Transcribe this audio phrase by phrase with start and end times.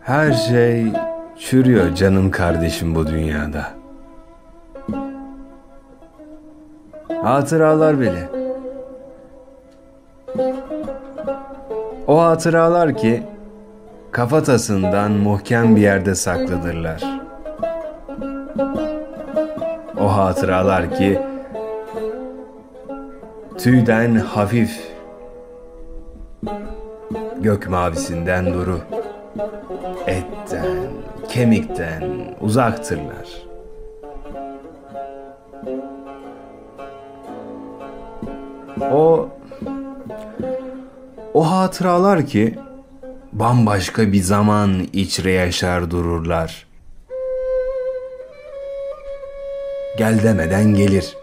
[0.00, 0.86] Her şey
[1.38, 3.66] çürüyor canım kardeşim bu dünyada.
[7.22, 8.28] Hatıralar bile.
[12.06, 13.22] O hatıralar ki
[14.10, 17.04] kafatasından muhkem bir yerde saklıdırlar.
[20.00, 21.29] O hatıralar ki
[23.62, 24.80] tüyden hafif,
[27.40, 28.80] gök mavisinden duru,
[30.06, 30.76] etten,
[31.28, 32.02] kemikten
[32.40, 33.28] uzaktırlar.
[38.92, 39.28] O
[41.34, 42.58] o hatıralar ki
[43.32, 46.66] bambaşka bir zaman içre yaşar dururlar.
[49.98, 51.19] Gel demeden gelir.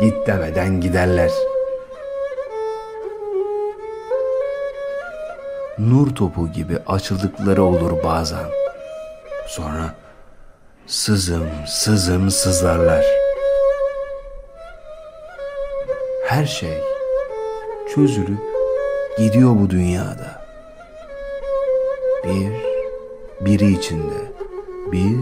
[0.00, 1.30] Git demeden giderler.
[5.78, 8.44] Nur topu gibi açıldıkları olur bazen.
[9.46, 9.94] Sonra
[10.86, 13.04] sızım sızım sızlarlar.
[16.26, 16.78] Her şey
[17.94, 18.40] çözülüp
[19.18, 20.44] gidiyor bu dünyada.
[22.24, 22.52] Bir,
[23.40, 24.32] biri içinde.
[24.92, 25.16] Bir,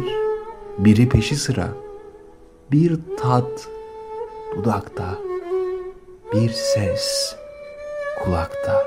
[0.79, 1.69] biri peşi sıra.
[2.71, 3.69] Bir tat
[4.57, 5.19] dudakta,
[6.33, 7.37] bir ses
[8.25, 8.85] kulakta.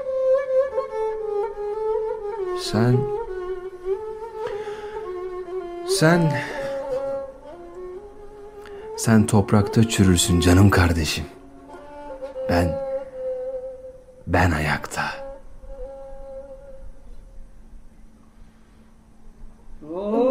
[2.61, 2.97] Sen,
[5.87, 6.33] sen,
[8.97, 11.25] sen toprakta çürürsün canım kardeşim.
[12.49, 12.79] Ben,
[14.27, 15.03] ben ayakta.
[19.95, 20.24] Oh.